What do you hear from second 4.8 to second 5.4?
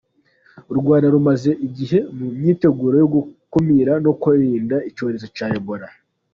icyorezo